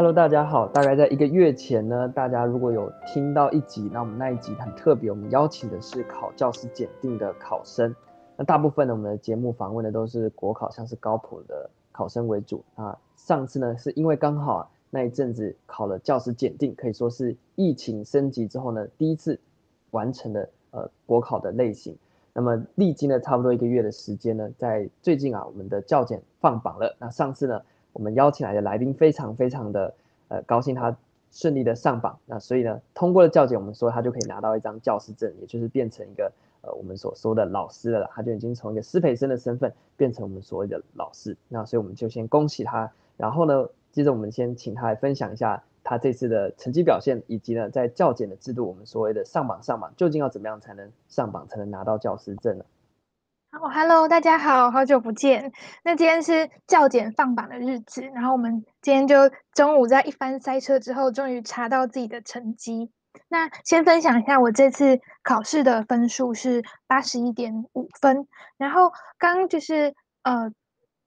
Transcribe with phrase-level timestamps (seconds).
[0.00, 0.66] Hello，大家好。
[0.66, 7.94] 大概在一个月前呢，大家如果有听到一集，那我们那一集很特别，我们邀请的是考教师检定的考生。
[8.38, 12.96] 那大部分呢，我们的节目访问的都是国考，像是高普的考生为主啊。
[13.14, 19.38] 上次呢，是因为刚好啊那一阵子考了教师检定，可以说是疫情升级之后呢，第一次
[19.90, 21.94] 完成的呃国考的类型。
[22.32, 26.96] 那么历经了差不多一个月的时间呢，在最近啊，我们的教检放榜了。
[26.98, 27.60] 那上次呢，
[27.92, 29.94] 我们邀请来的来宾非常非常的
[30.28, 30.96] 呃高兴，他
[31.32, 36.32] 顺利的上榜，那所以呢，通过了教检，我们说他就可以拿到一张教师证，也就是变成一个
[36.62, 52.64] 呃我们所说的老师了，他就已经从一个师培生的身份变成我们所谓的老师，那所以我们就先恭喜他，然后呢，接着我们先请他来分享一下他这次的成绩表现，以及呢在教检的制度，我们所谓的上榜上榜究竟要怎么样才能上榜，才能拿到教师证呢？
[53.52, 55.52] 好，Hello，大家好，好久不见。
[55.82, 59.16] 那今天是教检放榜的日子，然后我们今天就
[59.52, 62.92] 中午在一番塞车之后，终于查到自己的成绩。
[63.28, 68.28] 那先分享一下，我这次考试的分数是八十一点五分。
[68.56, 70.52] 然后刚就是呃，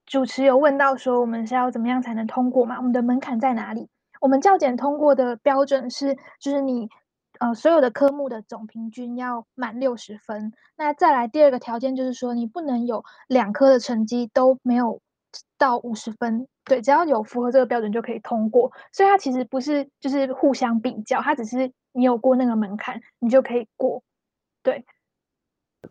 [0.06, 2.76] 主持有问到说，我们是要怎么样才能通过嘛？
[2.76, 3.90] 我们的门槛在哪里？
[4.20, 6.90] 我们教检通过的标准是，就是你。
[7.40, 10.54] 呃，所有的科目的总平均要满六十分。
[10.76, 15.02] 那再来第二个条件就是说，你不能有两科的成绩都没有
[15.58, 16.48] 到五十分。
[16.64, 18.72] 对，只要有符合这个标准就可以通过。
[18.92, 24.02] 所以它其实不是就是互相比较，它只是你有过那个门槛，你就可以过。
[24.62, 24.86] 对，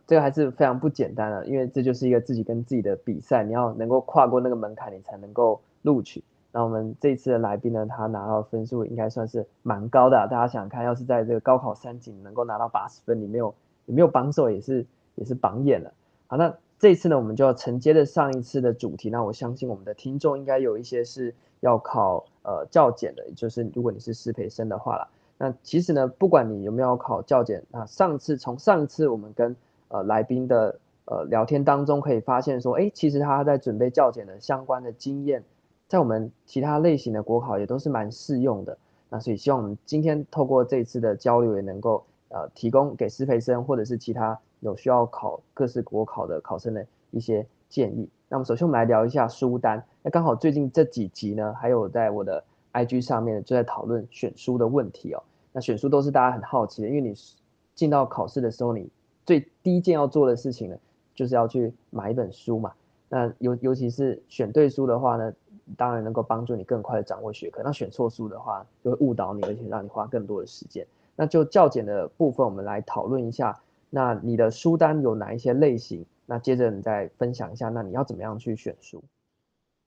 [0.07, 6.23] 这个还是非常不简单的，因为这就是一个自己跟自己的比赛，你要能够跨过那个门槛，你才能够录取。
[6.55, 10.27] 那我们这次的来宾呢，他拿到分数应该算是蛮高的。
[10.29, 15.91] 大家想看，要是在这个高考三级能够拿到八十分，你没有你没有榜首也是也是榜眼了。
[16.27, 19.09] 好，那这次呢，我们就要承接着上一次的主题。
[19.09, 25.07] 那我相信我们的听众应该有一些是要考呃教检的，就是如果你是师培生的话啦。
[25.39, 29.55] 那其实呢，不管你有没有考教检，那上次从上次我们跟
[29.87, 35.43] 呃来宾的呃聊天当中可以发现说，哎，其实他在准备教检的相关的经验。
[35.93, 38.75] 在我们其他类型的国考也都是蛮适用的，
[39.09, 48.09] 那所以希望我们今天透过这次的交流，也能够呃提供给师培生或者是其他有需要考各式国考的考生的一些建议。
[48.27, 52.43] 那么首先我们来聊一下书单，那刚好最近这几集呢，还有在我的
[52.73, 55.21] IG 上面就在讨论选书的问题哦。
[55.51, 57.13] 那选书都是大家很好奇的，因为你
[57.75, 58.89] 进到考试的时候，你
[59.27, 60.75] 最第一件要做的事情呢，
[61.13, 62.73] 就是要去买一本书嘛。
[63.09, 65.31] 那尤尤其是选对书的话呢，
[65.77, 67.61] 当然能够帮助你更快的掌握学科。
[67.63, 70.85] 那选错书的话，就会误导你，而且让你花更多的时间。
[71.15, 73.59] 那就教简的部分，我们来讨论一下。
[73.89, 76.05] 那你的书单有哪一些类型？
[76.25, 79.03] 那接着你再分享一下，那你要怎么样去选书？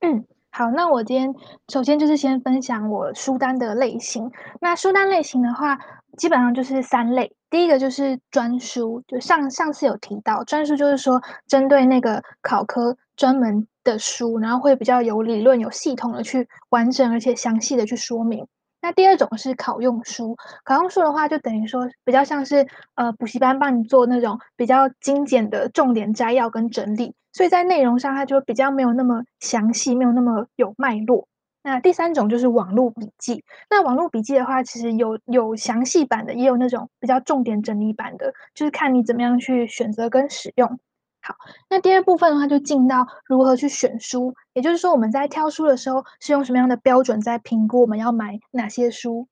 [0.01, 1.35] 嗯，好，那我今天
[1.69, 4.31] 首先就是先分享我书单的类型。
[4.61, 5.79] 那书单类型的话，
[6.17, 7.35] 基本上就是三类。
[7.49, 18.47] 第一个就是专书，就上上次有提到，专书就是说针对那个考科专门的书，然后会比较有理论、有系统的去完整而且详细的去说明。
[18.83, 31.27] 那第二种是考用书，考用书的话就等于说比较像是呃补习班帮你做那种比较精简的重点摘要跟整理，所以在内容上它就比较没有那么详细，没有那么有脉络。
[31.63, 33.43] 那第三种就是网络笔记。
[33.69, 40.79] 那网络笔记的话，其实有有详细版的，也有那种比较重点整理版的，就是看你怎么样去选择跟使用。
[41.27, 41.35] 好，
[41.69, 49.27] 那第二部分的话，就进到如何去选书，也就是说我们在挑书的时候是用什么样的标准在评估我们要买哪些书。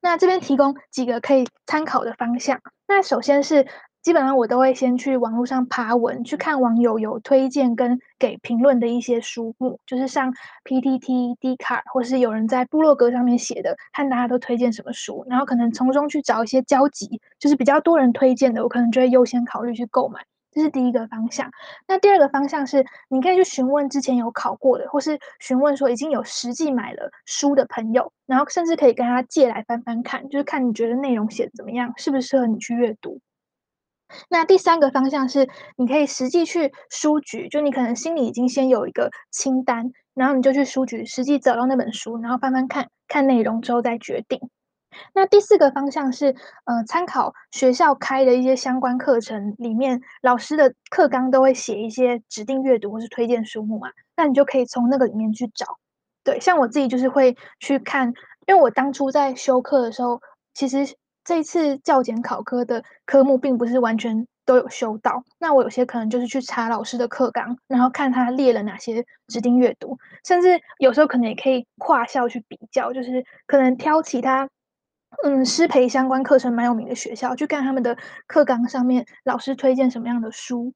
[0.00, 2.60] 那这边提供几个可以参考的方向。
[2.88, 3.66] 那首先是。
[4.00, 10.32] 基本上我都会先去网络上爬文，去看网友有推荐跟给评论的一些书目，就是像
[10.64, 20.24] PTT、Dcard，或是有人在部落格上面写的，看大家都推荐什么书，然后可能从中去找一些交集，就是比较多人推荐的，我可能就会优先考虑去购买。
[20.58, 21.50] 这是第一个方向。
[21.86, 33.20] 那第二个方向是，你可以去询问之前有考过的，或是询问说已经有实际买了书的朋友，然后甚至可以跟他借来翻翻看，就是看你觉得内容写的怎么样，适不适合你去阅读。
[34.28, 44.40] 那第三个方向是，你可以实际去书局，就你可能心里已经先有一个清单，然后你就去书局实际找到那本书，然后翻翻看，看内容之后再决定。
[45.14, 55.78] 那第四个方向是，呃，参考学校开的一些相关课程里面，老师的课纲都会写一些指定阅读或是推荐书目嘛，那你就可以从那个里面去找。
[56.24, 58.12] 对，像我自己就是会去看，
[58.46, 60.20] 因为我当初在修课的时候，
[60.54, 60.96] 其实。
[61.24, 74.48] 这一次教检考科的科目并不是完全都有修到，那我有些可能就是去查老师的课纲，然后看他列了哪些指定阅读，甚至有时候可能也可以跨校去比较，就是可能挑其他
[75.22, 77.96] 嗯师培相关课程蛮有名的学校，去看他们的
[78.26, 80.72] 课纲上面老师推荐什么样的书。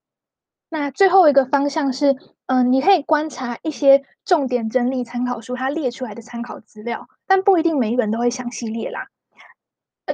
[0.69, 9.07] 那最后一个方向是，嗯、你可以观察一些重点整理参考书，它列出来的参考资料，但不一定每一本都会详细列啦。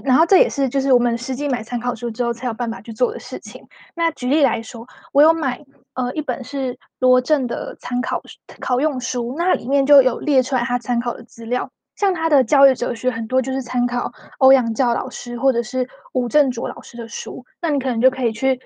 [0.04, 3.66] 然后这也是就是我们实际买参考书之后才有办法去做的事情。
[3.94, 8.20] 那举例来说，我有买呃一本是罗振的参考
[8.60, 18.58] 考用书，那里面就有列出来他参考的资料，像他的教育哲学很多就是参考欧阳教老师或者是吴振卓老师的书，那你可能就可以去。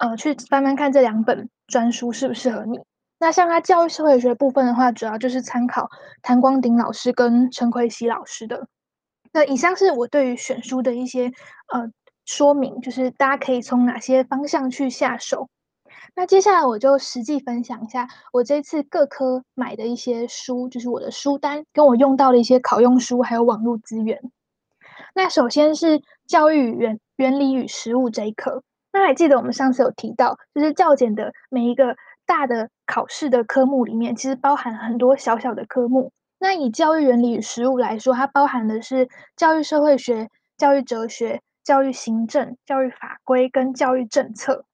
[0.00, 2.78] 呃，去翻翻看这两本专书适不适合你。
[3.18, 5.90] 那像他教育社会学部分的话，主要就是参考
[6.22, 8.68] 谭光鼎老师跟陈奎熙老师的。
[9.32, 11.32] 那以上是我对于选书的一些
[11.72, 11.90] 呃
[12.26, 15.48] 说明，就是大家可以从哪些方向去下手。
[16.14, 24.20] 那接下来我就实际分享一下我这次各科买的一些书，就是我的书单跟我用到的一些考用书还有网络资源。
[25.14, 28.62] 那首先是教育原原理与实务这一科。
[28.92, 31.94] 那还记得我们上次有提到，就是教检的每一个
[32.26, 36.10] 大的考试的科目里面，其实包含很多小小的科目。
[36.38, 44.64] 那以教育原理与实务来说，它包含的是教育社会学、教育哲学、教育行政、教育法规跟教育政策。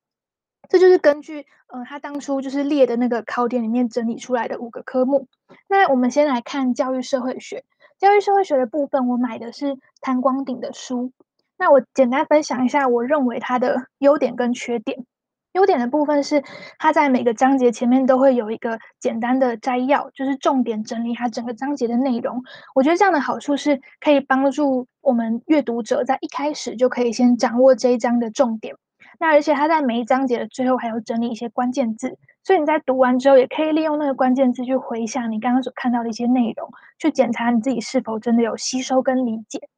[0.68, 5.28] 这就是根据呃他当初就是列的那个考点里面整理出来的五个科目。
[5.68, 7.64] 那我们先来看教育社会学。
[7.98, 11.12] 教育社会学的部分，我买的是谭光鼎的书。
[11.56, 15.04] 那我简单分享一下，我认为它的优点跟缺点。
[15.52, 16.42] 优点的部分是，
[16.78, 22.42] 它在每个章节前面都会有一个简单的摘要，就是重点整理它整个章节的内容。
[22.74, 28.74] 我觉得这样的好处是可以帮助我们阅读者在一开始就可以先掌握这一章的重点。
[29.18, 39.68] 那而且它在每一章节的最后还有整理一些关键字，所以你在读完之后也可以利用那个关键字去回想你刚刚所看到的一些内容，去检查你自己是否真的有吸收跟理解。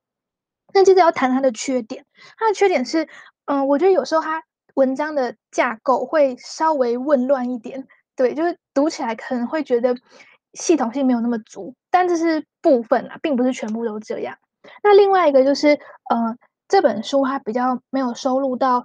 [0.74, 2.04] 那接着要谈它的缺点，
[2.36, 3.08] 它的缺点是，
[3.46, 4.42] 嗯，我觉得有时候它
[4.74, 9.94] 文章的架构会稍微混乱一点，对，就是读起来可能会觉得
[10.52, 14.36] 系统性没有那么足，但这是部分啊，并不是全部都这样。
[14.82, 15.78] 那另外一个就是，
[16.10, 16.36] 呃，
[16.68, 18.84] 这本书它比较没有收录到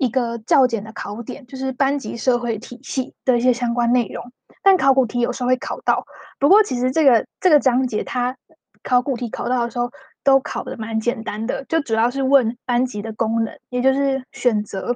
[0.00, 4.32] 一个教检的考点，就是班级社会体系的一些相关内容，
[4.64, 6.04] 但考古题有时候会考到。
[6.40, 8.36] 不过其实这个这个章节它
[8.82, 9.88] 考古题考到的时候。
[10.22, 14.94] 都考得蛮简单的，就主要是问班级的功能，也就是选择、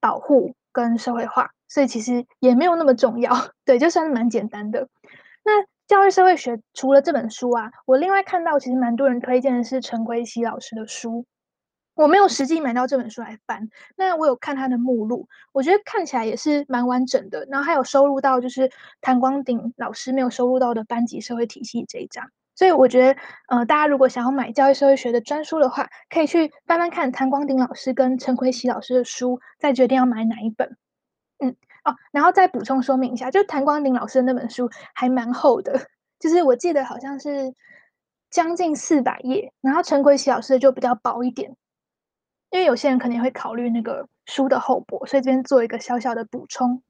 [0.00, 3.32] 保护跟社会化，所以其实也没有那么重要，
[3.64, 4.88] 对，就算是蛮简单的。
[5.44, 5.52] 那
[5.86, 11.24] 教育社会学除了这本书啊，我另外看到其实蛮多人推荐的是陈奎熙老师的书，
[11.94, 18.70] 我没有实际买到这本书来翻，那我有看它的目录，我觉得看起来也是蛮完整的，然后还有收录到就是
[19.00, 22.30] 谭光鼎老师没有收录到的班级社会体系这一章。
[22.56, 30.76] 所以我觉得，呃，大家如果想要买教育社会学的专书的话，可以去翻翻看谭光鼎老师跟陈奎熙老师的书，再决定要买哪一本。
[31.38, 35.88] 嗯，哦，然后再补充说明一下，就谭光鼎老师的那本书还蛮厚的，
[36.20, 37.52] 就是我记得好像是
[38.30, 41.56] 将近四百页，然后陈奎熙老师的就比较薄一点，
[42.50, 46.82] 因为有些人肯定会考虑那个书的厚薄，所以这边做一个小小的补充。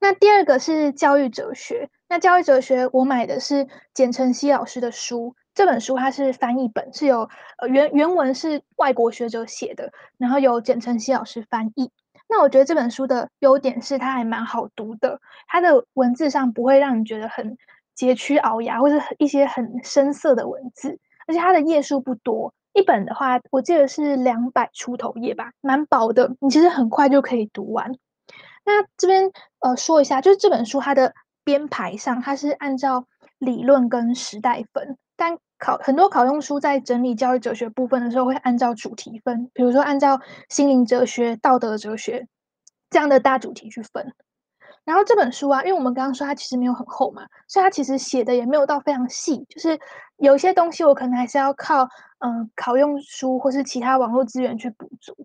[0.00, 1.88] 那第二个是教育哲学。
[2.08, 5.34] 那教育哲学，我买的是简承熙老师的书。
[5.54, 11.90] 这本书它是翻译本，是有呃原原文是外国学者写的，然后由简承熙老师翻译。
[12.28, 17.56] 那我觉得这本书的优点是它还蛮好读的，它的文字上不会让你觉得很
[17.94, 27.92] 佶屈聱牙，或者一些很深涩的文字，而且它的页数不多，一本的话我记得是两百出头页吧，蛮薄的，你其实很快就可以读完。
[28.64, 31.12] 那这边呃说一下，就是这本书它的
[31.44, 33.06] 编排上，它是按照
[33.38, 42.26] 理论跟时代分，但考很多考用书在整理教育哲学部分的时候会按照主题分，比如说按照心灵哲学、道德哲学
[42.88, 44.14] 这样的大主题去分。
[44.84, 49.78] 然后这本书啊，因为我们刚刚说它其实没有很厚嘛，所以它其实写的也没有到非常细，就是
[50.16, 51.88] 有一些东西我可能还是要靠
[52.24, 55.16] 嗯、考用书或是其他网络资源去补足。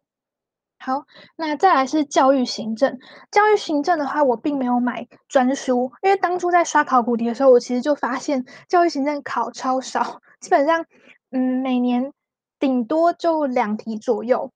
[0.80, 2.98] 好，那再来是教育行政。
[3.32, 10.86] 教育行政的话，我并没有买专书，因为当初在刷考古题的时候，我其实就发现教育行政考超少，基本上，
[11.32, 12.14] 嗯，每年
[12.60, 14.52] 顶多就两题左右。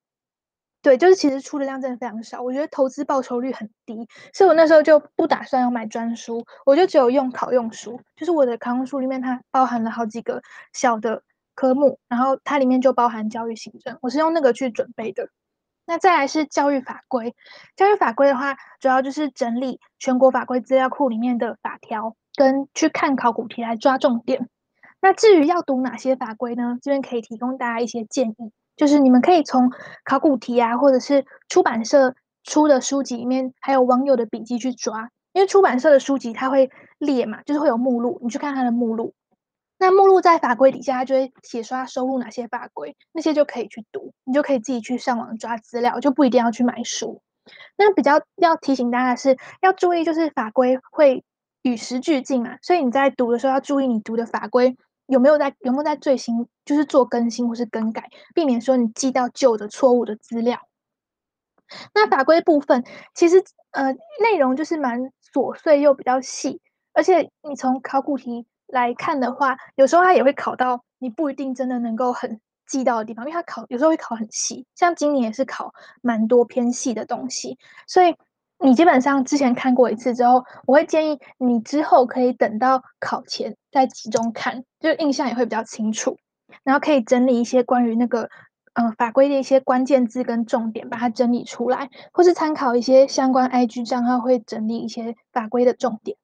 [0.84, 10.42] 对，就是其实出的量真的非常少，我觉得投资报酬率很低，所以我那时候就不打算要买专书，我就只有用考用书，就是我的考用书里面它包含了好几个
[10.74, 11.22] 小的
[11.56, 15.30] 科目，然后它里面就包含教育行政，我是用那个去准备的。
[15.86, 17.36] 那再来是教育法规，
[17.76, 24.48] 教育法规的话，主要就是整理全国法规资料库里面的法条，跟去看考古题来抓重点。
[25.02, 26.78] 那至于要读哪些法规呢？
[26.82, 29.70] 这边可以提供大家一些建议，就是你们可以从
[30.06, 35.10] 考古题啊，或者是出版社出的书籍里面，还有网友的笔记去抓。
[35.34, 39.14] 因为出版社的书籍它会列嘛，就是会有目录，你去看它的目录。
[39.82, 47.20] 那目录在法规底下，它就会写说它收录哪些法规，那些就可以去读，你就可以自己去上网抓资料，就不一定要去买书。
[47.76, 51.24] 那比较要提醒大家的是，要注意就是法规会
[51.64, 60.60] 与时俱进啊，所以你在读的时候要注意你读的法规有没有在有没有在最新，就是做更新或是更改，避免说你记到旧的错误的资料。
[61.96, 62.84] 那法规部分
[63.16, 66.62] 其实呃内容就是蛮琐碎又比较细，
[66.94, 78.16] 而且你从考古题来看的话，有时候它也会考到你不一定真的能够很记到的地方，因为它考有时候会考很细，像今年也是考蛮多偏细的东西，所以
[78.60, 86.18] 你基本上之前看过一次之后，我会建议你之后可以等到考前再集中看，就印象也会比较清楚，
[86.64, 88.30] 然后可以整理一些关于那个。
[88.74, 96.16] 嗯、法规的一些关键字跟重点，把它整理出来，或是参考一些相关 IG 账号会整理一些法规的重点。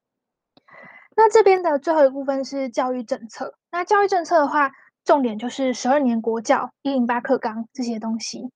[1.20, 3.52] 那这边的最后一部分是教育政策。
[3.72, 4.70] 那教育政策的话，
[5.04, 8.52] 重点就是十二年国教、一零八课纲这些东西。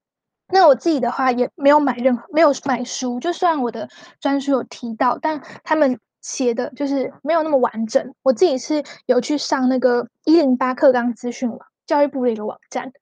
[0.47, 3.89] 那我自己的话也没有买任何没有买书，就算我的
[4.21, 8.15] 专书有提到，但他们写的就是没有那么完整。
[8.23, 12.93] 我自己是有去上那个一零八课纲资讯网，教育部的一个网站。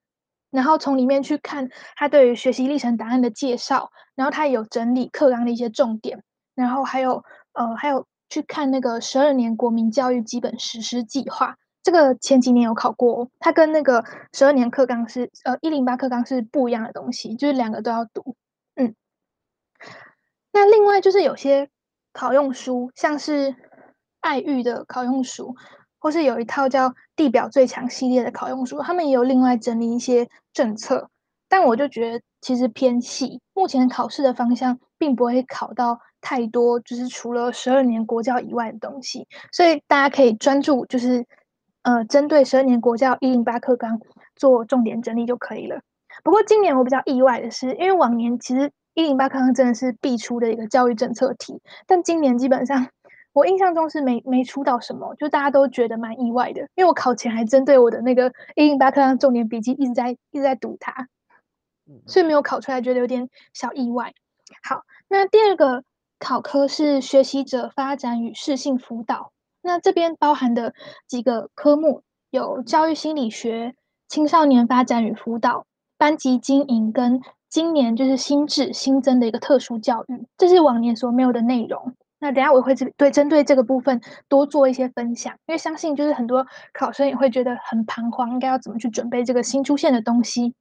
[0.49, 6.23] 然后从里面去看他对于学习历程档案的介绍，然后他也有整理课纲的一些重点，
[6.55, 18.35] 然后还有呃还有去看那个十二年国民教育基本实施计划，这个前几年有考过，它跟那个十二年课纲是呃一零八课纲是不一样的东西，就是两个都要读。
[18.75, 18.95] 嗯，
[20.51, 21.69] 那另外就是有些
[22.11, 23.55] 考用书，像是
[24.21, 25.55] 爱育的考用书。
[26.03, 31.11] 或是有一套叫《地表最强》系列的考用书，他们也有另外整理一些政策，
[31.47, 33.39] 但我就觉得其实偏细。
[33.53, 41.25] 目前考试的方向并不会考到太多，就是除了十二年国教以外的东西，所以大家可以专注就是
[41.81, 43.99] 呃针对十二年国教一零八课纲
[44.35, 45.81] 做重点整理就可以了。
[46.23, 52.87] 不过今年我比较意外的是，因为往年其实一零八课纲真的是必出的一个教育政策题，但今年基本上。
[53.33, 61.07] 我印象中是没没出到什么，就大家都觉得蛮意外的，因为我考前还针对我的那个一零八课纲重点笔记一直在一直在读它，
[62.05, 64.11] 所以没有考出来，觉得有点小意外。
[64.61, 65.81] 好，那第二个
[66.21, 69.31] 考科是学习者发展与适性辅导，
[69.63, 70.75] 那这边包含的
[71.07, 73.73] 几个科目有教育心理学、
[74.07, 75.65] 青少年发展与辅导、
[75.97, 81.95] 班级经营跟今年就是新制新增的一个特殊教育，这是往年所没有的内容。
[82.19, 83.99] 那等下我会针对针对这个部分
[84.29, 90.53] 多做一些分享，因为相信就是很多考生也会觉得很彷徨，应该要怎么去准备这个新出现的东西。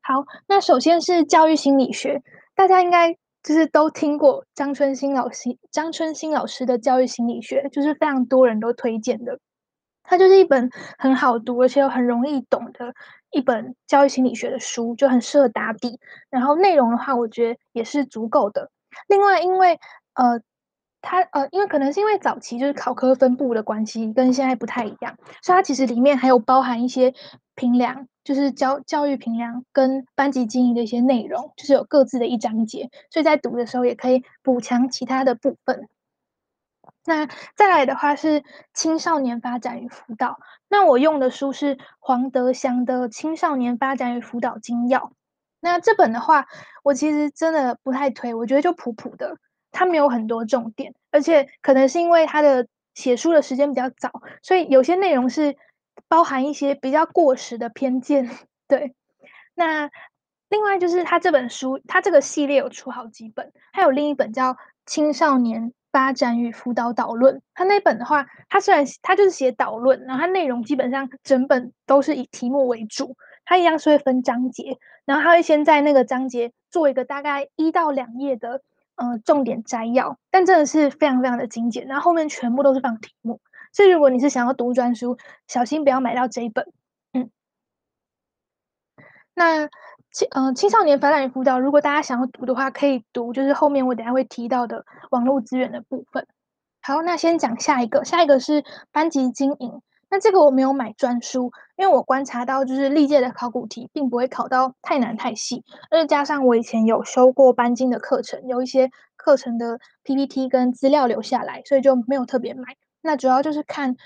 [0.00, 2.22] 好，那首先是教育心理学，
[2.54, 9.38] 大家应该就是都听过张春兴老师张春兴老师的教育心理学，就是非常多人都推荐的。
[10.02, 12.92] 它就是一本很好读而且又很容易懂的
[13.30, 16.00] 一本教育心理学的书，就很适合打底。
[16.28, 18.70] 然后内容的话，我觉得也是足够的。
[19.06, 19.78] 另外，因为
[20.14, 20.40] 呃。
[21.06, 27.12] 它呃，因为可能是因为早期就是考科分布的关系，跟现在不太一样，所以它其实里面还有包含一些
[27.54, 35.88] 评量，就是教教育评量跟班级经营的一些内容，就是有各自的一章节，所以在读的时候也可以补强其他的部分。
[37.06, 38.42] 那再来的话是
[38.72, 45.00] 青少年发展与辅导，那我用的书是黄德祥的《青少年发展与辅导精要》，
[45.60, 46.46] 那这本的话，
[46.82, 49.36] 我其实真的不太推，我觉得就普普的。
[49.76, 54.08] 它没有很多重点，而且可能是因为它的写书的时间比较早，
[54.40, 55.56] 所以有些内容是
[56.08, 58.28] 包含一些比较过时的偏见。
[58.68, 58.94] 对，
[59.54, 59.90] 那
[60.48, 64.52] 另外就是它这本书，它这个系列有出好几本，还有另一本叫
[64.86, 67.36] 《青少年发展与辅导导论》。
[67.54, 78.62] 它那本的话，它虽然它就是写导论，然后它内容基本上整本都是以题目为主，它一样是会分章节，然后它会先在那个章节做一个大概一到两页的。
[78.96, 83.40] 呃，重点摘要，但真的是非常非常的精简，然后后面全部都是放题目，
[83.74, 86.64] 所以如果你是想要读专书，小心不要买到这一本。
[87.12, 87.28] 嗯，
[89.34, 89.68] 那
[90.12, 96.24] 青呃青少年发展与辅导，如果大家想要读的话，可以读，就是后面我等下会提到的网络资源的部分。
[96.80, 98.62] 好，那先讲下一个，下一个是
[98.92, 112.76] 班级经营，那这个我没有买专书，因为我观察到，就是历届的考古题并不会考到太难太细，而且加上我以前有修过班经的课程，有一些课程的 PPT 跟资料留下来，所以就没有特别买。
[113.04, 113.96] 那主要就是看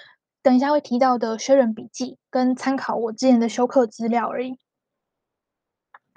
[0.42, 4.58] 等一下会提到的学人笔记跟参考我之前的修课资料而已。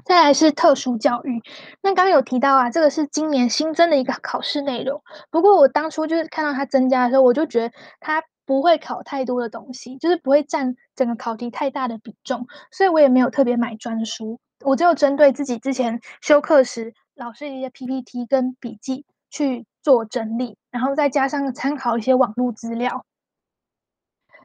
[0.04, 1.44] 再来是特殊教育，
[1.84, 5.04] 那刚刚有提到啊，这个是今年新增的一个考试内容。
[5.30, 23.04] 不过我当初就是看到它增加的时候，我就觉得它不会考太多的东西，就是不会占整个考题太大的比重，所以我也没有特别买专书，我只有针对自己之前修课时老师的一些 PPT 跟笔记去做整理，然后再加上参考一些网络资料。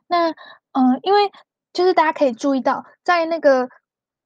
[0.06, 1.30] 那嗯、因为
[1.74, 3.68] 就是大家可以注意到，在那个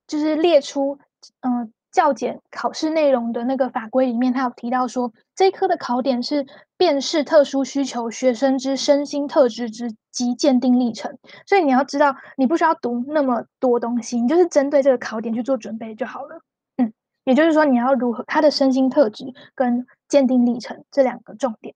[0.07, 1.00] 就是列出。
[1.40, 6.47] 嗯，教检考试内容的那个法规里面，他有提到说，这一科的考点是
[6.79, 11.19] 辨识特殊需求学生之身心特质之及鉴定历程。
[11.47, 16.40] 所以你要知道，你不需要读那么多东西，你就是针对这个考点去做准备就好了。
[16.79, 16.90] 嗯，
[17.25, 21.75] 也就是说，你要如何他的身心特质跟鉴定历程这两个重点。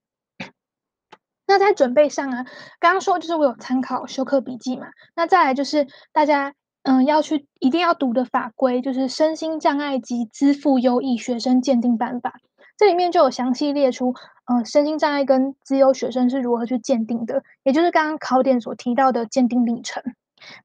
[1.46, 2.44] 那在准备上啊，
[2.78, 6.52] 刚刚说就是我有参考修课笔记嘛，那再来就是大家。
[6.86, 12.28] 嗯，要去一定要读的法规就是《身心障碍及资赋优异学生鉴定办法》，
[12.76, 14.12] 这里面就有详细列出，
[14.52, 20.02] 嗯，身心障碍跟资优学生是如何去鉴定的，也就是刚刚考点所提到的鉴定历程。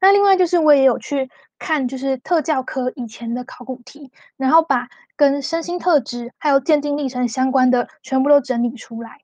[0.01, 9.19] 那另外就是我也有去看，就是特教科以前的考古题，然后把跟身心特质还有鉴定历程相关的全部都整理出来。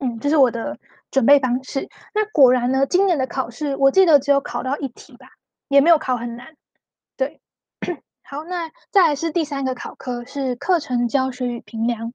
[0.00, 0.78] 嗯，这是我的
[1.10, 1.88] 准备方式。
[2.14, 5.28] 那果然呢，今年的考试我记得只有考到一题吧。
[5.68, 6.54] 也没有考很难，
[7.16, 7.40] 对，
[8.22, 12.12] 好，那再来是第三个考科是课程教学与评量，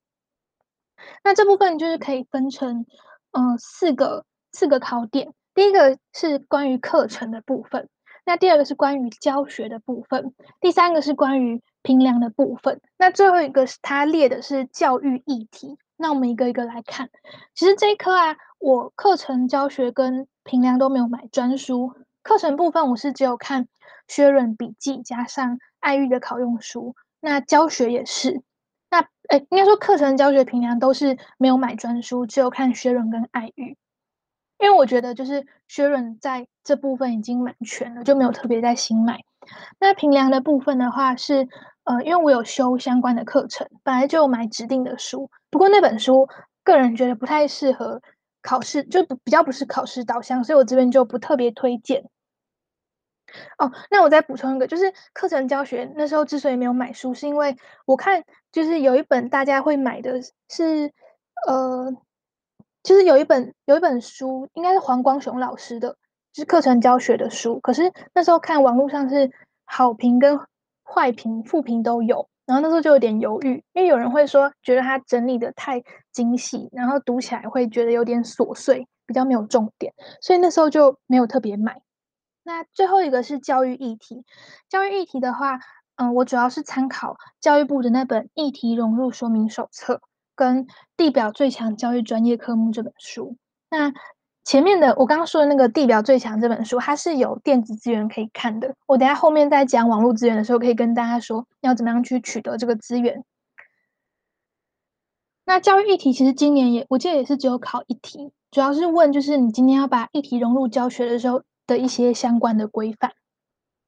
[1.22, 2.86] 那这部分就是可以分成
[3.32, 7.90] 嗯、四个四个考点，第一个是关于课程的部分，
[8.26, 17.10] 那第二个是关于教学的部分，第三个是关于评量的部分，那最后一个是它列的是教育议题，那我们一个一个来看，
[17.56, 21.94] 其实这一科啊，我课程教学跟评量都没有买专书。
[22.24, 23.68] 课程部分我是只有看
[24.08, 28.44] 薛润笔记加上爱玉的考用书，那教学也是，
[28.92, 33.76] 那诶应该说课程教学评量都是没有买专书，只有看薛润跟爱玉，
[34.62, 39.20] 因为我觉得就是薛润在这部分已经蛮全了，就没有特别再新买。
[39.80, 41.48] 那平凉的部分的话是，
[41.84, 46.28] 呃，因为我有修相关的课程，本来就有买指定的书，不过那本书
[46.64, 48.02] 个人觉得不太适合。
[48.44, 52.04] 考试就比较不是考试导向，所以我这边就不特别推荐。
[53.60, 60.20] 哦，那我再补充一个，就是课程教学那时候之所以没有买书，是因为我看就是有一本大家会买的
[60.50, 60.92] 是，
[61.48, 61.96] 呃，
[62.84, 65.96] 就是有一本有一本书，应该是黄光雄老师的，
[66.34, 67.60] 就是课程教学的书。
[67.60, 69.32] 可是那时候看网络上是
[69.66, 70.40] 好评跟
[70.84, 72.28] 坏评、负评都有。
[72.44, 81.82] 然后那时候就有点犹豫，因为有人会说觉得他整理的太精细，然后读起来会觉得有点琐碎，比较没有重点，所以那时候就没有特别买。
[82.44, 84.26] 那最后一个是教育议题，
[84.68, 85.60] 教育议题的话，
[85.96, 89.96] 嗯，我主要是参考教育部的那本《议题融入说明手册》
[90.42, 90.66] 跟
[90.98, 93.38] 《地表最强教育专业科目》这本书。
[93.70, 93.94] 那
[94.44, 98.74] 前面的我刚刚说的那个地表最强这本书，它是有电子资源可以看的。
[98.88, 103.24] 我等下后面在讲网络资源的时候，可以跟大家说要怎么样去取得这个资源。
[105.46, 113.12] 那教育议题其实今年也，我记得也是只有考一题，主要是问就是你今天要把议题融入教学的时候的一些相关的规范。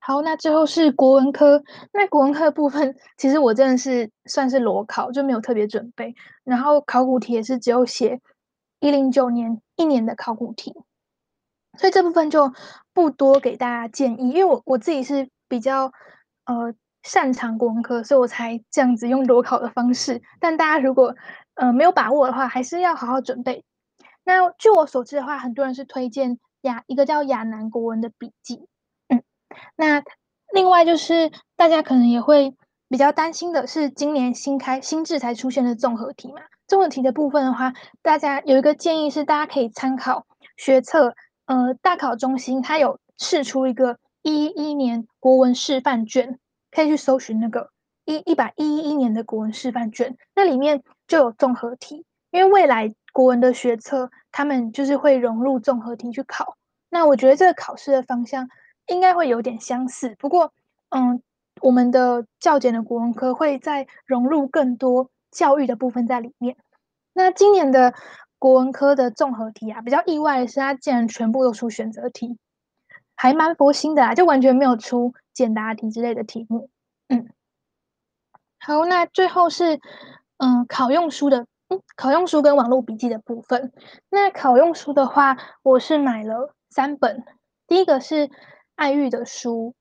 [0.05, 1.63] 好，那最后是国文科。
[1.93, 6.13] 那国文科的部分， 其实我真的是算是裸考，就没有特别准备。
[6.43, 8.19] 然后考古题也是只有写
[8.81, 10.73] 一零九年一年的考古题，
[11.77, 12.51] 所以这部分就
[12.93, 15.85] 不多给大家建议，因为我我自己是比较
[16.47, 20.21] 呃擅长国文科，所以我才这样子用裸考的方式。
[20.37, 21.15] 但大家如果
[21.53, 23.63] 呃没有把握的话，还是要好好准备。
[24.25, 28.67] 那据我所知的话，很多人是推荐雅一个叫雅南国文的笔记，
[29.75, 30.03] 那
[30.51, 32.55] 另外就是大家可能也会
[32.89, 36.41] 比较担心的是，今年新开新制才出现的综合题嘛。
[36.67, 40.25] 综合题的部分的话，大家有一个建议是，大家可以参考
[40.57, 41.13] 学测，
[41.45, 46.39] 呃，大考中心它有试出一个一一年国文示范卷，
[46.71, 47.69] 可以去搜寻那个
[48.05, 56.55] 一一百一一年的国文示范卷，那里面就有综合题，因为未来国文的学测他们就是会融入综合题去考，
[56.89, 58.47] 那我觉得这个考试的方向
[58.87, 60.53] 应该会有点相似，不过，
[60.89, 61.21] 嗯，
[61.61, 65.09] 我们的教检的国文科会再融入更多。
[65.35, 66.57] 教育的部分在里面。
[67.11, 67.95] 那今年的
[68.37, 72.37] 国文科的综合题啊，比较意外的是，它竟然全部都出选择题。
[73.15, 76.69] 还蛮佛心的啊，就完全没有出简答题之类的题目。
[77.07, 77.29] 嗯，
[78.59, 79.79] 好，那最后是
[80.37, 83.73] 嗯考用书的，嗯考用书跟网络笔记的部分。
[84.11, 87.25] 那考用书的话，我是买了三本，
[87.65, 88.29] 第一个是
[88.75, 89.73] 爱玉的书，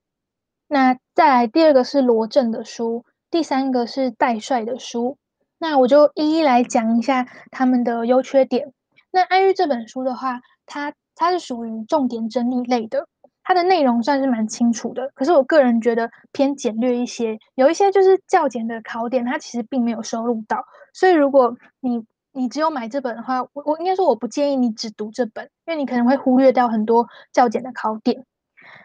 [0.69, 5.17] 那再来第二个是罗正的书，第三个是戴帅的书。
[5.59, 8.73] 那我就一一来讲一下他们的优缺点。
[9.11, 13.07] 那爱玉这本书的话，它它是属于重点整理类的，
[13.45, 15.11] 它的内容算是蛮清楚的。
[15.15, 20.65] 可是我个人觉得偏简略一些，有一些就是较简的考点，它其实并没有收录到。
[20.93, 28.25] 所以如果你你只有买这本的话，我我应该说我不建议你只读这本，因为你可能会忽略掉很多较简的考点。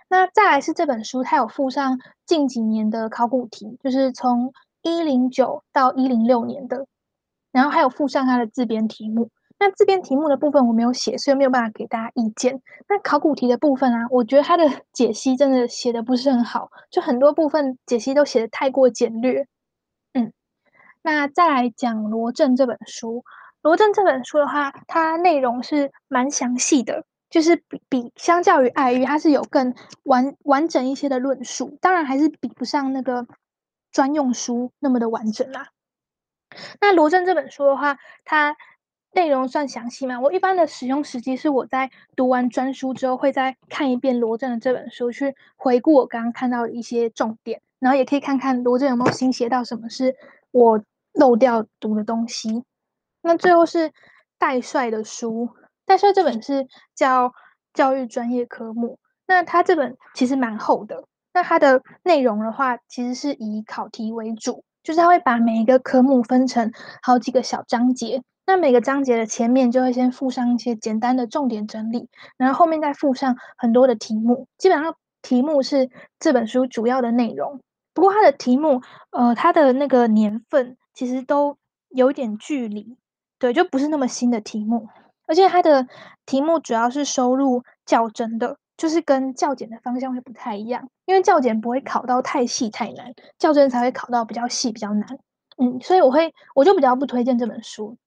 [0.09, 6.87] 那再来是这本书，它有附上近几年的考古题，就是从一零九到一零六年的，
[7.51, 9.29] 然后还有附上它的自编题目。
[9.59, 12.61] 那自编题目的部分我没有写，所以没有办法给大家意见。
[12.87, 19.47] 那考古题的部分啊，我觉得它的 解析真的写的不是很好，就很多部分解析都写的太过简略。
[20.13, 20.31] 嗯，
[21.01, 23.25] 那再来讲罗正这本书，
[23.63, 33.27] 罗正这本书的话，它内容是蛮详细的，就是比比相较于爱玉，它是有更完完整一些的论述，当然还是比不上那个
[33.91, 35.69] 专用书那么的完整啦。
[36.79, 38.55] 那罗正这本书的话，它
[39.11, 40.19] 内容算详细吗？
[40.19, 50.15] 我一般的使用时机是我在读完专书之后，会再看一遍罗正的这本书，去回顾我刚刚看到的一些重点，然后也可以看看罗正有没有新写到什么是
[50.51, 50.81] 我
[51.13, 52.63] 漏掉读的东西。
[53.21, 53.91] 那最后是
[54.37, 55.49] 戴帅的书，
[55.87, 57.33] 戴帅这本是叫
[57.73, 66.71] 教育专业科目，那它这本其实蛮厚的，那它的内容的话，其实是以考题为主，就是它会把每一个科目分成
[67.01, 68.21] 好几个小章节。
[68.45, 74.47] 那每个章节的前面就会先附上一些简单的重点整理，然后后面再附上很多的题目。
[74.57, 77.61] 基本上题目是这本书主要的内容。
[77.93, 81.57] 不过它的题目，呃，它的那个年份其实都
[81.89, 82.97] 有点距离，
[83.39, 84.87] 对，就不是那么新的题目。
[85.27, 85.87] 而且它的
[86.25, 90.89] 题目主要是收录较真的，就是跟较简的方向会不太一样。
[91.05, 95.19] 因为较简不会考到太细太难，较真才会考到比较细比较难。
[95.57, 97.97] 嗯，所以我会我就比较不推荐这本书。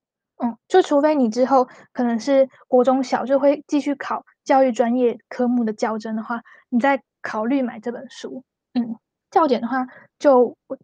[0.42, 8.44] 嗯，就除非你之后可能是国中小就会继续考教育专业科目的较真的话，你再考虑买这本书。
[8.74, 8.96] 嗯，
[9.30, 9.87] 教简的话
[10.18, 10.78] 就我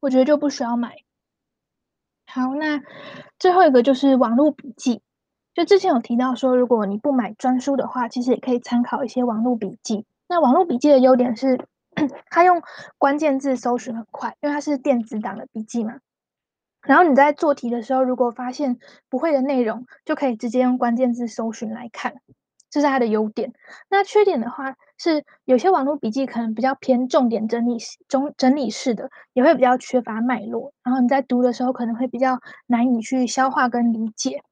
[0.00, 0.96] 我觉得就不需要买。
[2.26, 2.80] 好，那
[3.38, 5.02] 最后一个就是网络笔记。
[5.54, 10.06] 就之前有提到说，如果你不买专书的话，其实也可以参考一些网络笔记。
[10.28, 11.66] 那网络笔记的优点是，
[12.30, 12.62] 它用
[12.98, 15.98] 关键字搜寻很快，因为它是电子档的笔记嘛。
[16.82, 22.14] 然后你在做题的时候，如果发现不会的内容，就可以直接用关键字搜寻来看，
[22.70, 23.52] 这是它的优点。
[23.90, 27.76] 那缺点的话是，有些网络笔记可能比较偏重点整理、
[28.08, 34.42] 中整理式的，也会比较缺乏脉络，然后你在读的时候可能会比较难以去消化跟理解。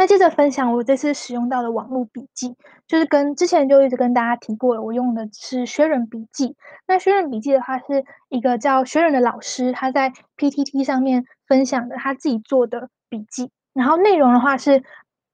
[0.00, 2.56] 那接着分享我这次使用到的网络笔记，
[2.88, 6.56] 就是跟之前就一直跟大家提过了，我用的是学人笔记。
[6.88, 14.82] 那学人笔记的话，是一个叫学人的老师，他在 PTT 上面分享的他自己做的笔记，然后内容的话是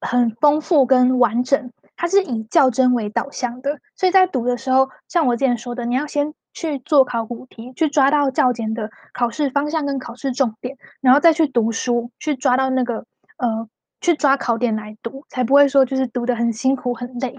[0.00, 13.04] 很丰富跟完整，它是以较真为导向的，所以在读的时候，像我之前说的，你要先去做考古题，去抓到较简的考试方向跟考试重点，然后再去读书，去抓到那个
[13.36, 13.68] 呃。
[14.06, 17.36] 去抓考点来读，才不会说就是读得很辛苦很累。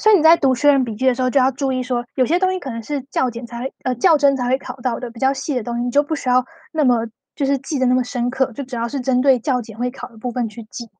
[0.00, 10.90] 所以你在读学人笔记的时候，就要注意说，有些东西可能是较简才会呃较真才会考到的，比较细的东西，你就不需要那么就是记得那么深刻，就主要是针对较简会考的部分去记。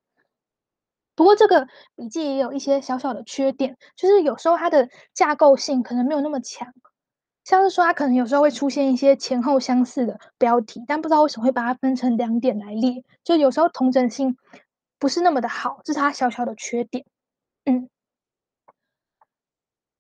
[1.17, 6.73] 不过这个笔记也有一些小小的缺点，就是有时候它的架构性可能没有那么强，
[7.43, 14.37] 像是说它可能有时候会出现一些前后相似的标题，但不知道为什么会把它分成两点来列，就有时候同整性。
[14.99, 17.05] 不是那么的好，这是它小小的缺点。
[17.65, 17.89] 嗯，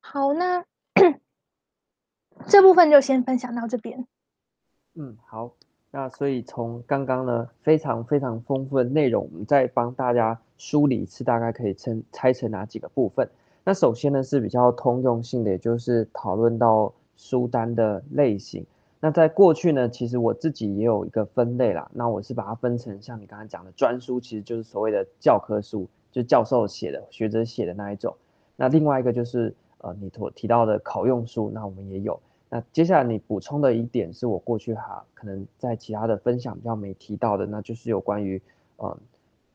[0.01, 0.65] 好，那
[2.49, 4.07] 这部分就先分享到这边。
[4.95, 5.53] 嗯，好，
[5.91, 13.29] 那所以从刚刚呢非常非常丰富的内容，我们再帮大家梳理一次，大概可以称拆成哪几个部分？
[13.65, 18.65] 那首先呢是比较通用性的，也就是讨论到书单的类型。
[18.99, 21.91] 那在过去呢，其实我自己也有一个分类啦。
[21.93, 28.17] 那我是把它分成像你刚才讲的专书，其实就是所谓的教科书，就教授写的、学者写的那一种。
[28.57, 32.19] 那另外一个就是呃你所提到的考用书，那我们也有。
[32.49, 38.41] 那接下来你补充的一点是我过去哈可能在其他的分享比较没提到的，那就是有关于
[38.77, 38.97] 呃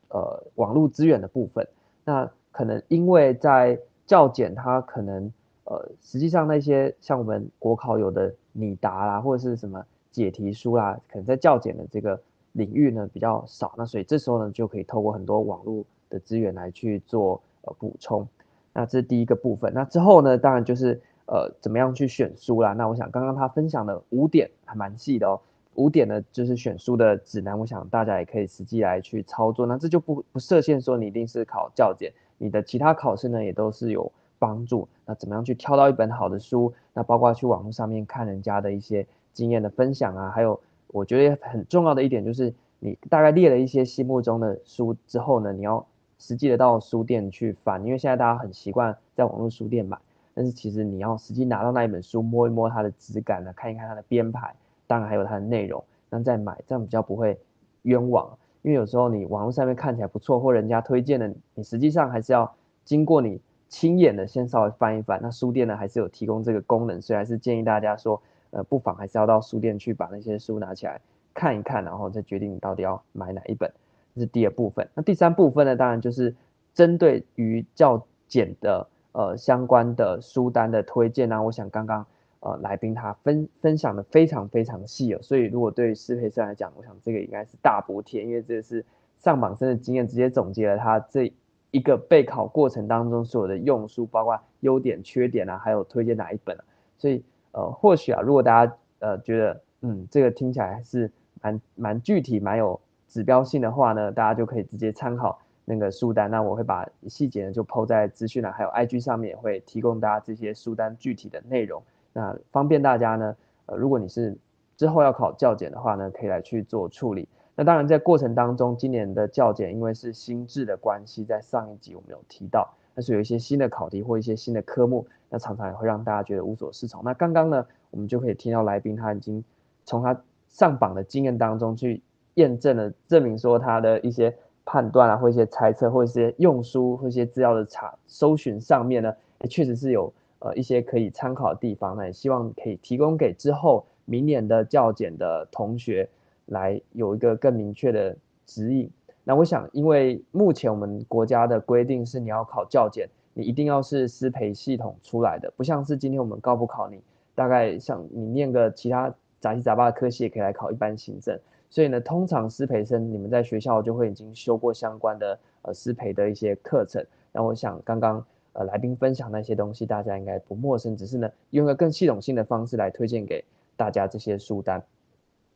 [0.08, 1.66] 呃网络资源的部分。
[2.04, 5.32] 那可能因为在教检它可能
[5.64, 12.20] 呃，实际上那些像我们国考有的拟答啦，或者是什么解题书啦，可能在教检的这个
[12.52, 18.26] 领域呢比较少，那所以这时候呢就可以透过很多网络的资源来去做呃补充。
[18.74, 19.72] 那这是第一个部分。
[19.74, 22.72] 那之后呢，当然就是呃怎么样去选书啦。
[22.72, 25.40] 那我想刚刚他分享的五点还蛮细的哦。
[25.74, 29.64] 五点呢，就是选书的指南，我想大家也可以实际来去操作。
[29.64, 34.12] 那这就不不设限说你一定是考教检，你的其他考试呢也都是有
[34.42, 34.88] 帮助。
[35.06, 36.74] 那怎么样去挑到一本好的书？
[36.92, 45.86] 那包括去网络上面看人家的一些经验的分享啊，还有我觉得很重要的一点就是，你大概列了一些心目中的书之后呢，你要
[46.18, 49.96] 实际的到书店去翻，因为现在大家很习惯在网络书店买，
[50.34, 54.52] 但是其实你要实际拿到那一本书，摸一摸它的质感呢，看一看它的编排。
[54.88, 57.38] 当然还有它的内容，那再买这样比较不会
[57.82, 58.28] 冤枉，
[58.60, 62.52] 因为有时候你网络上面看起来不错，或人家推荐的，你实际上还是要
[62.84, 63.40] 经过你
[63.72, 65.18] 亲眼的先稍微翻一翻。
[65.22, 71.00] 那书店呢还是有提供这个功能，所以还是建议大家说，呃，不妨还是要到书店去把那些书拿起来
[71.32, 73.72] 看一看，然后再决定你到底要买哪一本。
[74.14, 74.86] 这是第二部分。
[74.94, 76.36] 那第三部分呢，当然就是
[76.74, 82.04] 针对于校检的呃相关的书单的推荐呢，我想刚刚。
[82.44, 88.84] 呃，来宾他分分享的非常非常细哦，所以如果对于师培生来讲，我想这个应该是大补帖，因为这是
[89.20, 91.32] 上榜生的经验，直接总结了他这
[91.72, 96.62] 一个备考过程当中所有的用书，包括优点、缺点啊，还有推荐哪一本啊。
[96.96, 106.30] 所以呃，或许啊，如果大家呃觉得嗯这个听起来还是蛮蛮具体、蛮有指标性的话呢，大家就可以直接参考那个书单。
[106.30, 111.82] 那我会把细节呢就抛在资讯栏，还有 IG 上面也会提供大家这些书单具体的内容。
[112.12, 114.36] 那方便大家呢，呃，如果你是
[114.76, 117.26] 之后要考教检的话呢，可以来去做处理。
[117.54, 127.02] 那当然在过程当中，今年的教检因为是新制的关系，在上一集我们有提到，但是有一些新的考题或一些新的科目，那常常也会让大家觉得无所适从。
[127.04, 129.44] 那刚刚呢，我们就可以听到来宾他已经
[129.84, 132.02] 从他上榜的经验当中去
[132.34, 134.34] 验证了，证明说他的一些
[134.64, 140.12] 判断啊，或一些猜测，或一些用书或一些资料的查搜寻上面呢，也确实是有。
[140.44, 146.08] 呃，一些可以参考的地方，那也希望可以提供给之后明年的教检的同学
[146.46, 148.90] 来有一个更明确的指引。
[149.24, 157.00] 那我想，因为目前我们国家的规定是你要考教检，你一定要是师培系统出来的，不像是今天我们高普考你，
[157.34, 161.38] 大概像你念个其他杂七杂八的科系也可以来考一般行政。
[161.70, 167.04] 所以呢，通常师培生你们在学校就会已经修过相关的呃师培的一些课程。
[167.32, 168.24] 那我想刚刚。
[168.54, 170.94] 呃，来宾分享那些东西，大家应该不陌生。
[170.94, 173.42] 只是呢，用个更系统性的方式来推荐给
[173.78, 174.84] 大家这些书单。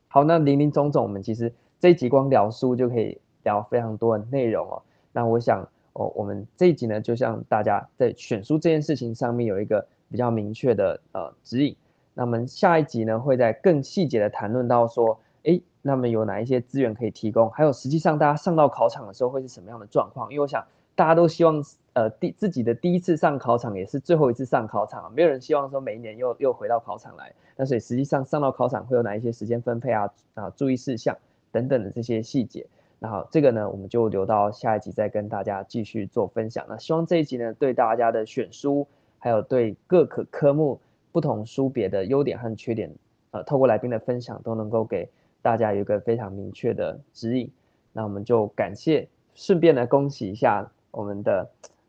[0.09, 4.83] 好，那林林总总，我们其实这一集光聊书就可以聊非常多的内容哦。
[5.13, 11.77] 那我想，哦，我们这一集呢，就像大家在选书这件事情上面有一个比较明确的呃指引。
[12.15, 17.51] 那我们下一集呢，会在更细节的谈论到说，诶，那么有哪一些资源可以提供？
[17.51, 20.31] 还有实际上大家上到考场的时候会是什么样的状况？
[20.31, 20.65] 因为我想
[20.95, 21.63] 大家都希望。
[21.97, 27.33] 呃，第自己的第一次上考场也是最后一次上考场，啊没有人希望说每一年又又回到考场来。
[27.57, 31.17] 那所以实际上上到考场会有哪一些时间分配啊啊，注意事项
[31.51, 32.67] 等等的这些细节。
[32.99, 36.67] 那好，这个呢我们就留到下一集再跟大家继续做分享。
[36.69, 38.87] 那希望这一集呢对大家的选书，
[39.19, 40.79] 还有对各科科目
[41.13, 42.95] 不同书别的优点和缺点，
[43.31, 45.09] 呃，透过来宾的分享都能够给
[45.41, 47.51] 大家有一个非常明确的指引。
[47.95, 51.49] 那我们就感谢，顺便来恭喜一下我们的。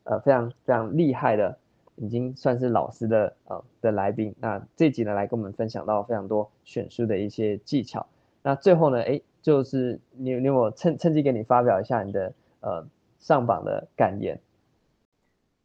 [0.10, 1.58] 呃，非常非常厉害的，
[1.98, 4.34] 已经算是老师的呃的来宾。
[4.40, 8.08] 那这集呢，来跟我们分享到非常多选书的一些技巧。
[8.42, 12.88] 那最后呢，哎，就是你你我趁趁机给你发表一下你的呃
[13.20, 14.40] 上榜的感言。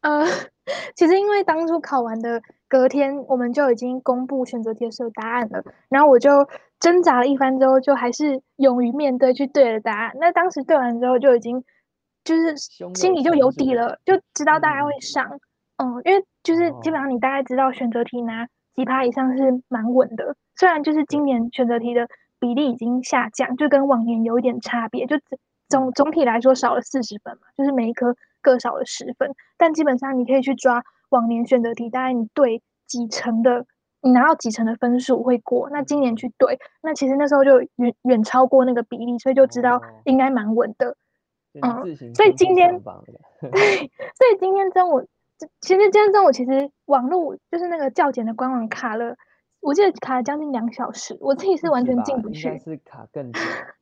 [0.01, 0.25] 呃，
[0.93, 6.49] 其实因为当初考完的隔天，我们就已经公布选择题的所有答案了，然后我就
[6.81, 10.11] 挣扎了一番之后，就还是勇于面对去对了答案。
[10.19, 11.63] 那当时对完之后，就已经。
[12.23, 12.55] 就是
[12.95, 15.25] 心里就有底了，就知道大概会上，
[15.77, 21.49] 嗯，因为就是基本上你大概知道选择题拿几趴以上是蛮稳的，虽然就是今年。
[21.51, 22.07] 选择题的
[22.39, 25.15] 比例已经下降，就跟往年有一点差别，就
[25.69, 33.65] 总总体来说少了四十分嘛，就是每一科各少了十分，但基本上你可以去抓往年选择题，大概你对几成的，
[34.01, 40.95] 你拿到几成的分数会过，那今年去对，那其实那时候就远远超过那个比例，所以就知道应该蛮稳的。
[41.61, 45.07] 嗯，所以今天， 对，所以今天中午，
[45.61, 49.15] 其实今天中午其实网络就是那个教检的官网卡了，
[49.61, 52.47] 我记得卡了将近两小时，我自己是完全进不去。
[52.47, 53.39] 应该是卡更久，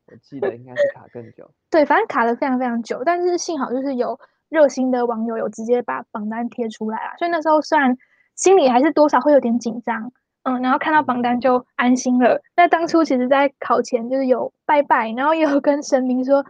[0.08, 1.50] 我记得应该是卡更久。
[1.72, 7.98] 对，反正卡了非常非常久，但是幸好就是有热心的网友有直接把榜单贴出来啊，所以那时候虽然
[8.36, 10.12] 心里还是多少会有点紧张，
[10.44, 12.42] 嗯，然后看到榜单就安心了。
[12.56, 16.44] 那当初其实，在考前就是有拜拜，然后也有跟神明说，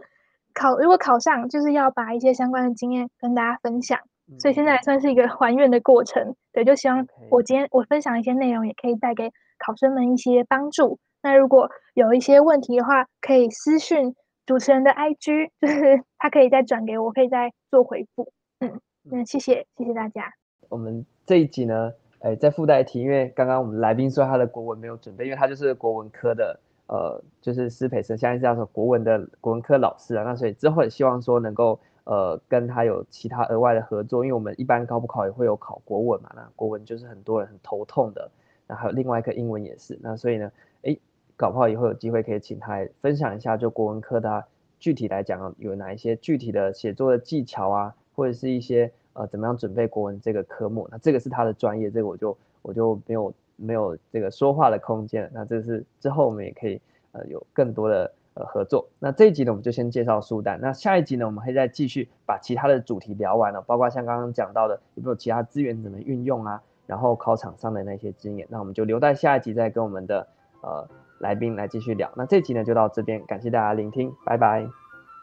[0.54, 3.98] 考如果考上，就是要把一些相关的经验跟大家分享。
[4.38, 10.98] 所以现在算是一个还愿的过程，对，就希望我今天我分享一些内容，也可以带给考生们一些帮助。
[11.22, 14.14] 那如果有一些问题的话，可以私讯
[14.46, 18.32] 主持人的 IG，就是 他可以再转给我，可以再做回复。
[18.60, 20.32] 嗯，那谢谢谢谢大家。
[20.70, 30.24] 我们这一集呢，哎，再附带一提，因为刚刚我们来宾说他的国文没有准备，因为他就是国文科的，呃，就是施培生，现在是叫做国文的国文科老师啊。
[30.24, 31.78] 那所以之后也希望说能够。
[32.04, 38.28] 呃，跟他有其他额外的合作，因为我们一般高不考也会有考国文嘛，那国文就是很多人很头痛的，
[38.66, 40.50] 那还有另外一个英文也是，那所以呢，
[40.82, 40.98] 诶，
[41.36, 44.44] 搞不好以后有机会可以请他来分享一下，就国文科的、啊、
[44.80, 56.80] 具体来讲有哪一些具体的写作的技巧啊，或者是一些呃怎么样准备国文这个科目，那这个是他的专业，这个我就我就没有没有这个说话的空间，那这是之后我们也可以
[57.12, 58.12] 呃有更多的。
[58.34, 58.88] 呃，合作。
[58.98, 60.58] 那这一集呢，我们就先介绍书单。
[60.62, 68.46] 那下一集呢，我们会再继续把其他的主题聊完了，包括像刚刚讲到的有没有其他资源怎么运用啊，然后考场上的那些经验。
[68.48, 70.26] 那我们就留在下一集再跟我们的
[70.62, 72.10] 呃来宾来继续聊。
[72.14, 74.66] 那这集呢就到这边，感谢大家聆听，拜拜，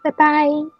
[0.03, 0.78] 拜拜。